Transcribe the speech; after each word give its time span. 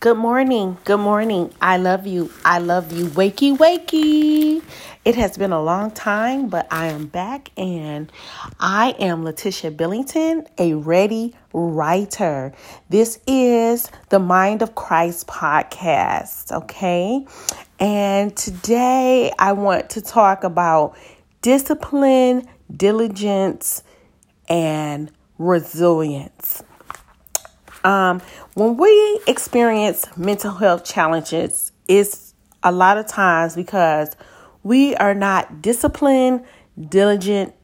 Good 0.00 0.16
morning. 0.16 0.78
Good 0.86 1.00
morning. 1.00 1.52
I 1.60 1.76
love 1.76 2.06
you. 2.06 2.32
I 2.42 2.58
love 2.58 2.90
you. 2.90 3.04
Wakey, 3.08 3.54
wakey. 3.54 4.62
It 5.04 5.14
has 5.16 5.36
been 5.36 5.52
a 5.52 5.62
long 5.62 5.90
time, 5.90 6.48
but 6.48 6.66
I 6.70 6.86
am 6.86 7.04
back 7.04 7.50
and 7.58 8.10
I 8.58 8.92
am 8.98 9.24
Letitia 9.24 9.72
Billington, 9.72 10.46
a 10.56 10.72
ready 10.72 11.34
writer. 11.52 12.54
This 12.88 13.20
is 13.26 13.90
the 14.08 14.18
Mind 14.18 14.62
of 14.62 14.74
Christ 14.74 15.26
podcast, 15.26 16.50
okay? 16.50 17.26
And 17.78 18.34
today 18.34 19.30
I 19.38 19.52
want 19.52 19.90
to 19.90 20.00
talk 20.00 20.44
about 20.44 20.96
discipline, 21.42 22.48
diligence, 22.74 23.82
and 24.48 25.12
resilience. 25.36 26.62
Um, 27.84 28.20
when 28.54 28.76
we 28.76 29.20
experience 29.26 30.06
mental 30.16 30.52
health 30.52 30.84
challenges, 30.84 31.72
it's 31.88 32.34
a 32.62 32.72
lot 32.72 32.98
of 32.98 33.06
times 33.06 33.56
because 33.56 34.14
we 34.62 34.94
are 34.96 35.14
not 35.14 35.62
disciplined, 35.62 36.44
diligent, 36.88 37.54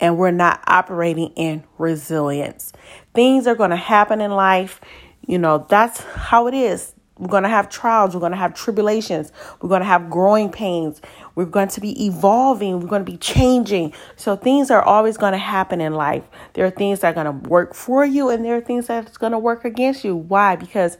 and 0.00 0.18
we're 0.18 0.30
not 0.30 0.62
operating 0.66 1.30
in 1.30 1.64
resilience. 1.78 2.72
Things 3.14 3.46
are 3.46 3.54
going 3.54 3.70
to 3.70 3.76
happen 3.76 4.20
in 4.20 4.30
life. 4.30 4.80
You 5.26 5.38
know, 5.38 5.66
that's 5.68 6.00
how 6.02 6.46
it 6.46 6.54
is. 6.54 6.92
We're 7.18 7.28
going 7.28 7.44
to 7.44 7.48
have 7.48 7.70
trials. 7.70 8.14
We're 8.14 8.20
going 8.20 8.32
to 8.32 8.38
have 8.38 8.54
tribulations. 8.54 9.32
We're 9.60 9.70
going 9.70 9.80
to 9.80 9.86
have 9.86 10.10
growing 10.10 10.50
pains. 10.50 11.00
We're 11.34 11.46
going 11.46 11.68
to 11.68 11.80
be 11.80 12.06
evolving. 12.06 12.80
We're 12.80 12.88
going 12.88 13.04
to 13.04 13.10
be 13.10 13.16
changing. 13.16 13.94
So 14.16 14.36
things 14.36 14.70
are 14.70 14.82
always 14.82 15.16
going 15.16 15.32
to 15.32 15.38
happen 15.38 15.80
in 15.80 15.94
life. 15.94 16.24
There 16.52 16.66
are 16.66 16.70
things 16.70 17.00
that 17.00 17.16
are 17.16 17.24
going 17.24 17.42
to 17.42 17.48
work 17.48 17.74
for 17.74 18.04
you 18.04 18.28
and 18.28 18.44
there 18.44 18.56
are 18.56 18.60
things 18.60 18.88
that's 18.88 19.16
going 19.16 19.32
to 19.32 19.38
work 19.38 19.64
against 19.64 20.04
you. 20.04 20.14
Why? 20.14 20.56
Because 20.56 20.98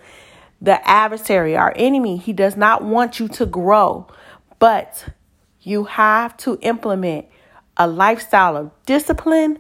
the 0.61 0.87
adversary, 0.89 1.55
our 1.55 1.75
enemy, 1.77 2.17
he 2.17 2.33
does 2.33 2.57
not 2.57 2.83
want 2.83 3.21
you 3.21 3.29
to 3.29 3.45
grow, 3.45 4.07
but 4.59 5.07
you 5.61 5.85
have 5.85 6.35
to 6.39 6.59
implement 6.63 7.27
a 7.77 7.87
lifestyle 7.87 8.57
of 8.57 8.71
discipline, 8.87 9.59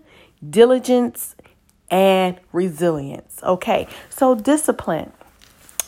diligence, 0.49 1.37
and 1.91 2.41
resilience. 2.53 3.41
Okay. 3.43 3.89
So 4.09 4.35
discipline. 4.35 5.13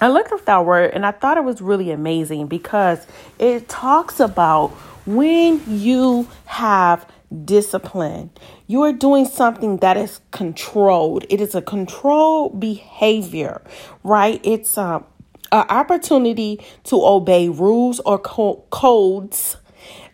I 0.00 0.08
looked 0.08 0.30
up 0.32 0.44
that 0.44 0.64
word 0.64 0.92
and 0.94 1.04
I 1.04 1.10
thought 1.10 1.36
it 1.36 1.44
was 1.44 1.60
really 1.60 1.90
amazing 1.90 2.46
because 2.46 3.04
it 3.38 3.68
talks 3.68 4.20
about 4.20 4.68
when 5.06 5.60
you 5.66 6.28
have 6.44 7.04
discipline, 7.44 8.30
you 8.68 8.82
are 8.82 8.92
doing 8.92 9.24
something 9.26 9.78
that 9.78 9.96
is 9.96 10.20
controlled. 10.30 11.24
It 11.28 11.40
is 11.40 11.54
a 11.54 11.62
controlled 11.62 12.60
behavior, 12.60 13.60
right? 14.04 14.40
It's 14.44 14.78
um, 14.78 15.04
an 15.50 15.66
opportunity 15.68 16.60
to 16.84 17.04
obey 17.04 17.48
rules 17.48 18.00
or 18.00 18.18
co- 18.18 18.64
codes 18.70 19.56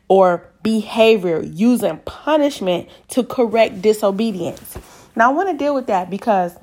or 0.09 0.49
behavior 0.63 1.43
using 1.43 1.99
punishment 1.99 2.89
to 3.09 3.23
correct 3.23 3.83
disobedience. 3.83 4.79
Now, 5.15 5.31
I 5.31 5.35
want 5.35 5.51
to 5.51 5.57
deal 5.57 5.75
with 5.75 5.87
that 5.89 6.09
because 6.11 6.57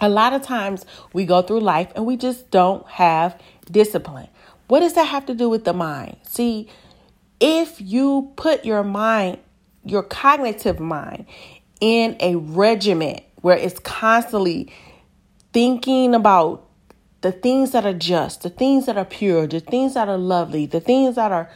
a 0.00 0.08
lot 0.08 0.32
of 0.32 0.42
times 0.42 0.84
we 1.12 1.24
go 1.24 1.42
through 1.42 1.60
life 1.60 1.90
and 1.94 2.06
we 2.06 2.16
just 2.16 2.50
don't 2.50 2.86
have 2.86 3.40
discipline. 3.70 4.28
What 4.68 4.80
does 4.80 4.94
that 4.94 5.04
have 5.04 5.26
to 5.26 5.34
do 5.34 5.48
with 5.48 5.64
the 5.64 5.72
mind? 5.72 6.16
See, 6.22 6.68
if 7.40 7.80
you 7.80 8.32
put 8.36 8.64
your 8.64 8.82
mind, 8.82 9.38
your 9.84 10.02
cognitive 10.02 10.80
mind, 10.80 11.26
in 11.80 12.16
a 12.20 12.36
regiment 12.36 13.22
where 13.42 13.56
it's 13.56 13.78
constantly 13.78 14.72
thinking 15.52 16.14
about 16.14 16.66
the 17.20 17.32
things 17.32 17.72
that 17.72 17.84
are 17.84 17.92
just, 17.92 18.42
the 18.42 18.50
things 18.50 18.86
that 18.86 18.96
are 18.96 19.04
pure, 19.04 19.46
the 19.46 19.60
things 19.60 19.94
that 19.94 20.08
are 20.08 20.18
lovely, 20.18 20.66
the 20.66 20.80
things 20.80 21.16
that 21.16 21.32
are 21.32 21.50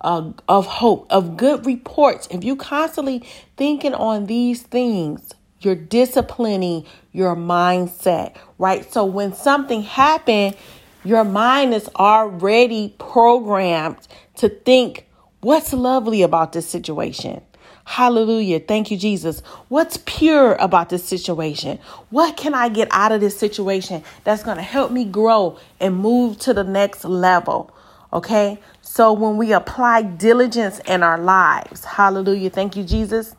uh, 0.00 0.30
of 0.48 0.66
hope, 0.66 1.06
of 1.10 1.36
good 1.36 1.66
reports, 1.66 2.28
if 2.30 2.44
you 2.44 2.56
constantly 2.56 3.26
thinking 3.56 3.94
on 3.94 4.26
these 4.26 4.62
things, 4.62 5.32
you're 5.60 5.74
disciplining 5.74 6.84
your 7.12 7.34
mindset, 7.34 8.36
right? 8.58 8.90
So 8.92 9.04
when 9.04 9.34
something 9.34 9.82
happened, 9.82 10.56
your 11.04 11.24
mind 11.24 11.72
is 11.74 11.88
already 11.96 12.94
programmed 12.98 14.06
to 14.36 14.48
think, 14.48 15.06
what's 15.40 15.72
lovely 15.72 16.22
about 16.22 16.52
this 16.52 16.68
situation? 16.68 17.42
Hallelujah. 17.84 18.58
Thank 18.58 18.90
you, 18.90 18.96
Jesus. 18.96 19.40
What's 19.68 19.98
pure 20.04 20.56
about 20.56 20.88
this 20.88 21.04
situation? 21.04 21.78
What 22.10 22.36
can 22.36 22.52
I 22.52 22.68
get 22.68 22.88
out 22.90 23.12
of 23.12 23.20
this 23.20 23.38
situation 23.38 24.02
that's 24.24 24.42
going 24.42 24.56
to 24.56 24.62
help 24.62 24.90
me 24.90 25.04
grow 25.04 25.58
and 25.78 25.96
move 25.96 26.38
to 26.40 26.52
the 26.52 26.64
next 26.64 27.04
level? 27.04 27.72
Okay. 28.12 28.58
So 28.82 29.12
when 29.12 29.36
we 29.36 29.52
apply 29.52 30.02
diligence 30.02 30.80
in 30.80 31.04
our 31.04 31.18
lives, 31.18 31.84
hallelujah. 31.84 32.50
Thank 32.50 32.76
you, 32.76 32.82
Jesus. 32.82 33.36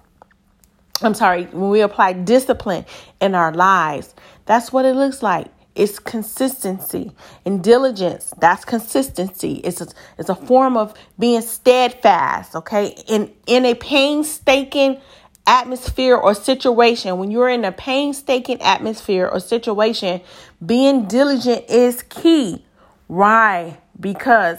I'm 1.02 1.14
sorry, 1.14 1.46
when 1.46 1.70
we 1.70 1.82
apply 1.82 2.14
discipline 2.14 2.86
in 3.22 3.36
our 3.36 3.54
lives, 3.54 4.16
that's 4.46 4.72
what 4.72 4.86
it 4.86 4.96
looks 4.96 5.22
like. 5.22 5.48
It's 5.76 6.00
consistency 6.00 7.12
and 7.46 7.64
diligence. 7.64 8.34
That's 8.40 8.66
consistency. 8.66 9.56
It's 9.64 9.80
a, 9.80 9.88
it's 10.18 10.30
a 10.30 10.36
form 10.36 10.76
of 10.76 10.96
being 11.20 11.42
steadfast, 11.42 12.56
okay? 12.56 12.96
In 13.08 13.32
in 13.46 13.64
a 13.64 13.76
painstaking 13.76 15.00
atmosphere 15.46 16.16
or 16.16 16.34
situation, 16.34 17.20
when 17.20 17.30
you're 17.30 17.50
in 17.50 17.64
a 17.64 17.72
painstaking 17.72 18.60
atmosphere 18.62 19.28
or 19.28 19.40
situation, 19.40 20.22
being 20.66 21.06
diligent 21.06 21.70
is 21.70 22.02
key. 22.04 22.66
Why? 23.06 23.78
Because 24.00 24.58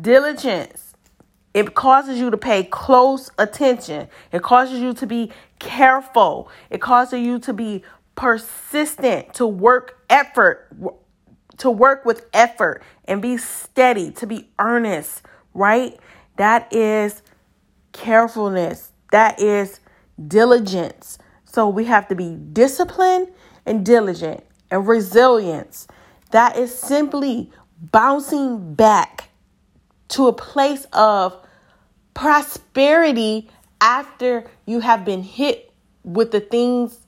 diligence 0.00 0.85
it 1.56 1.72
causes 1.72 2.18
you 2.18 2.30
to 2.30 2.36
pay 2.36 2.64
close 2.64 3.30
attention. 3.38 4.08
It 4.30 4.42
causes 4.42 4.78
you 4.78 4.92
to 4.92 5.06
be 5.06 5.32
careful. 5.58 6.50
It 6.68 6.82
causes 6.82 7.20
you 7.20 7.38
to 7.38 7.54
be 7.54 7.82
persistent, 8.14 9.32
to 9.32 9.46
work 9.46 10.04
effort, 10.10 10.68
to 11.56 11.70
work 11.70 12.04
with 12.04 12.26
effort 12.34 12.82
and 13.06 13.22
be 13.22 13.38
steady, 13.38 14.10
to 14.10 14.26
be 14.26 14.50
earnest, 14.58 15.22
right? 15.54 15.98
That 16.36 16.70
is 16.74 17.22
carefulness. 17.92 18.92
That 19.10 19.40
is 19.40 19.80
diligence. 20.28 21.16
So 21.46 21.70
we 21.70 21.86
have 21.86 22.06
to 22.08 22.14
be 22.14 22.36
disciplined 22.52 23.28
and 23.64 23.82
diligent 23.82 24.44
and 24.70 24.86
resilience. 24.86 25.88
That 26.32 26.58
is 26.58 26.76
simply 26.76 27.50
bouncing 27.80 28.74
back 28.74 29.30
to 30.08 30.28
a 30.28 30.34
place 30.34 30.86
of 30.92 31.42
prosperity 32.16 33.48
after 33.80 34.50
you 34.64 34.80
have 34.80 35.04
been 35.04 35.22
hit 35.22 35.70
with 36.02 36.32
the 36.32 36.40
things 36.40 36.98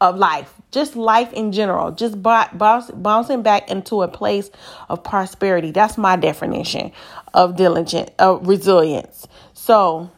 of 0.00 0.16
life, 0.16 0.54
just 0.70 0.94
life 0.94 1.32
in 1.32 1.50
general, 1.50 1.90
just 1.90 2.22
bouncing 2.22 3.42
back 3.42 3.68
into 3.68 4.02
a 4.02 4.08
place 4.08 4.50
of 4.88 5.02
prosperity. 5.02 5.72
That's 5.72 5.98
my 5.98 6.14
definition 6.14 6.92
of 7.34 7.56
diligent, 7.56 8.12
of 8.18 8.46
resilience. 8.46 9.26
So 9.54 10.10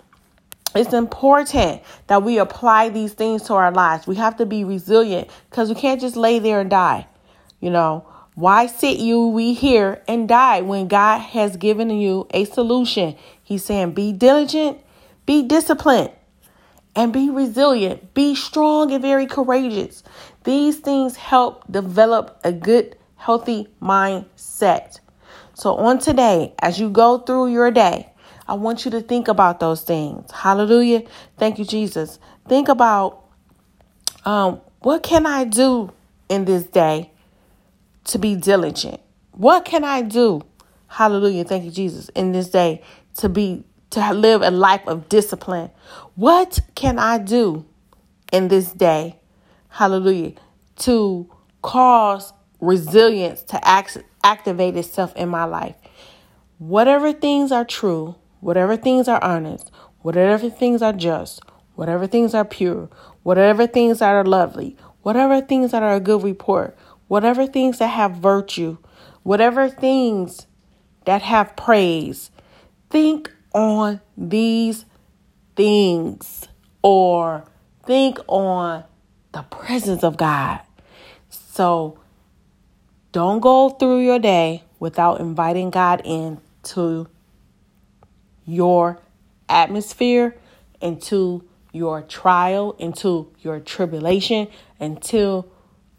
it's 0.74 0.92
important 0.92 1.82
that 2.08 2.22
we 2.22 2.38
apply 2.38 2.90
these 2.90 3.14
things 3.14 3.44
to 3.44 3.54
our 3.54 3.72
lives. 3.72 4.06
We 4.06 4.16
have 4.16 4.36
to 4.36 4.44
be 4.44 4.64
resilient 4.64 5.30
because 5.48 5.70
we 5.70 5.76
can't 5.76 6.00
just 6.00 6.14
lay 6.14 6.40
there 6.40 6.60
and 6.60 6.68
die. 6.68 7.06
You 7.60 7.70
know, 7.70 8.06
why 8.36 8.66
sit 8.66 8.98
you 8.98 9.28
we 9.28 9.54
here 9.54 10.02
and 10.06 10.28
die 10.28 10.60
when 10.60 10.88
God 10.88 11.20
has 11.20 11.56
given 11.56 11.88
you 11.88 12.26
a 12.34 12.44
solution? 12.44 13.16
He's 13.42 13.64
saying, 13.64 13.92
be 13.92 14.12
diligent, 14.12 14.78
be 15.24 15.42
disciplined, 15.42 16.10
and 16.94 17.14
be 17.14 17.30
resilient. 17.30 18.12
Be 18.12 18.34
strong 18.34 18.92
and 18.92 19.00
very 19.00 19.24
courageous. 19.26 20.02
These 20.44 20.80
things 20.80 21.16
help 21.16 21.64
develop 21.72 22.38
a 22.44 22.52
good, 22.52 22.98
healthy 23.16 23.68
mindset. 23.80 25.00
So, 25.54 25.76
on 25.76 25.98
today, 25.98 26.52
as 26.58 26.78
you 26.78 26.90
go 26.90 27.16
through 27.16 27.52
your 27.52 27.70
day, 27.70 28.12
I 28.46 28.52
want 28.52 28.84
you 28.84 28.90
to 28.90 29.00
think 29.00 29.28
about 29.28 29.60
those 29.60 29.80
things. 29.80 30.30
Hallelujah. 30.30 31.04
Thank 31.38 31.58
you, 31.58 31.64
Jesus. 31.64 32.18
Think 32.46 32.68
about 32.68 33.24
um, 34.26 34.60
what 34.80 35.02
can 35.02 35.24
I 35.24 35.44
do 35.44 35.90
in 36.28 36.44
this 36.44 36.64
day 36.64 37.12
to 38.06 38.18
be 38.18 38.34
diligent? 38.36 39.00
What 39.32 39.64
can 39.64 39.84
I 39.84 40.02
do? 40.02 40.42
Hallelujah. 40.88 41.44
Thank 41.44 41.64
you, 41.64 41.70
Jesus. 41.70 42.08
In 42.10 42.32
this 42.32 42.48
day 42.48 42.82
to 43.18 43.28
be 43.28 43.64
to 43.90 44.12
live 44.12 44.42
a 44.42 44.50
life 44.50 44.82
of 44.86 45.08
discipline. 45.08 45.70
What 46.14 46.60
can 46.74 46.98
I 46.98 47.18
do 47.18 47.64
in 48.32 48.48
this 48.48 48.72
day? 48.72 49.20
Hallelujah. 49.68 50.32
To 50.80 51.30
cause 51.62 52.32
resilience 52.60 53.42
to 53.44 53.68
act, 53.68 53.98
activate 54.24 54.76
itself 54.76 55.14
in 55.16 55.28
my 55.28 55.44
life. 55.44 55.76
Whatever 56.58 57.12
things 57.12 57.52
are 57.52 57.64
true, 57.64 58.16
whatever 58.40 58.76
things 58.76 59.08
are 59.08 59.22
honest, 59.22 59.70
whatever 60.00 60.48
things 60.50 60.82
are 60.82 60.92
just, 60.92 61.40
whatever 61.74 62.06
things 62.06 62.34
are 62.34 62.44
pure, 62.44 62.88
whatever 63.22 63.66
things 63.66 63.98
that 63.98 64.14
are 64.14 64.24
lovely, 64.24 64.76
whatever 65.02 65.40
things 65.40 65.70
that 65.72 65.82
are 65.82 65.94
a 65.94 66.00
good 66.00 66.22
report, 66.22 66.76
whatever 67.08 67.46
things 67.46 67.78
that 67.78 67.88
have 67.88 68.12
virtue, 68.12 68.78
whatever 69.22 69.68
things 69.68 70.46
that 71.04 71.22
have 71.22 71.56
praise, 71.56 72.30
think 72.90 73.30
on 73.52 74.00
these 74.16 74.84
things 75.54 76.48
or 76.82 77.44
think 77.84 78.18
on 78.28 78.84
the 79.32 79.42
presence 79.42 80.02
of 80.04 80.16
God. 80.16 80.60
So 81.28 81.98
don't 83.12 83.40
go 83.40 83.70
through 83.70 84.00
your 84.00 84.18
day 84.18 84.64
without 84.78 85.20
inviting 85.20 85.70
God 85.70 86.02
into 86.04 87.08
your 88.44 89.00
atmosphere, 89.48 90.36
into 90.80 91.44
your 91.72 92.02
trial, 92.02 92.74
into 92.78 93.32
your 93.40 93.60
tribulation, 93.60 94.48
until 94.78 95.50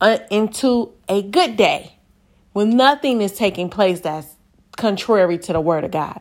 uh, 0.02 0.20
into 0.30 0.92
a 1.10 1.22
good 1.22 1.58
day 1.58 1.94
when 2.54 2.72
nothing 2.72 3.22
is 3.22 3.34
taking 3.34 3.70
place 3.70 4.02
that's 4.02 4.28
contrary 4.76 5.38
to 5.38 5.54
the 5.54 5.62
word 5.62 5.84
of 5.84 5.92
God. 5.92 6.20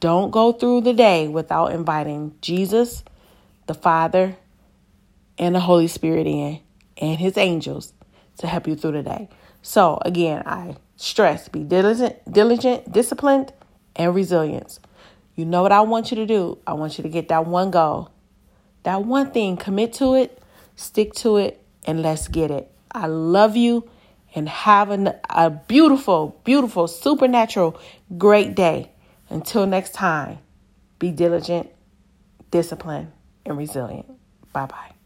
Don't 0.00 0.30
go 0.30 0.52
through 0.52 0.82
the 0.82 0.94
day 0.94 1.28
without 1.28 1.72
inviting 1.72 2.34
Jesus, 2.40 3.04
the 3.66 3.74
Father, 3.74 4.36
and 5.38 5.54
the 5.54 5.60
Holy 5.60 5.88
Spirit 5.88 6.26
in 6.26 6.60
and 6.96 7.18
his 7.18 7.36
angels 7.36 7.92
to 8.38 8.46
help 8.46 8.66
you 8.66 8.76
through 8.76 8.92
the 8.92 9.02
day. 9.02 9.28
So 9.62 9.98
again, 10.04 10.42
I 10.46 10.76
stress 10.96 11.48
be 11.48 11.64
diligent, 11.64 12.16
diligent, 12.30 12.90
disciplined, 12.92 13.52
and 13.96 14.14
resilience. 14.14 14.80
You 15.36 15.44
know 15.44 15.62
what 15.62 15.72
I 15.72 15.80
want 15.82 16.10
you 16.10 16.16
to 16.16 16.26
do? 16.26 16.58
I 16.66 16.74
want 16.74 16.98
you 16.98 17.02
to 17.02 17.08
get 17.08 17.28
that 17.28 17.46
one 17.46 17.70
goal. 17.70 18.10
That 18.82 19.04
one 19.04 19.30
thing, 19.30 19.56
commit 19.56 19.92
to 19.94 20.14
it, 20.14 20.42
stick 20.76 21.12
to 21.14 21.36
it, 21.36 21.62
and 21.86 22.02
let's 22.02 22.28
get 22.28 22.50
it. 22.50 22.70
I 22.92 23.06
love 23.06 23.56
you 23.56 23.88
and 24.34 24.48
have 24.48 24.90
an, 24.90 25.12
a 25.28 25.50
beautiful, 25.50 26.40
beautiful, 26.44 26.86
supernatural, 26.86 27.78
great 28.16 28.54
day. 28.54 28.90
Until 29.28 29.66
next 29.66 29.94
time, 29.94 30.38
be 30.98 31.10
diligent, 31.10 31.70
disciplined, 32.50 33.12
and 33.44 33.56
resilient. 33.56 34.06
Bye 34.52 34.66
bye. 34.66 34.99